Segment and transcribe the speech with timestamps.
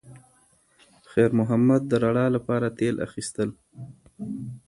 [1.11, 3.49] خیر محمد د رڼا لپاره تېل اخیستل.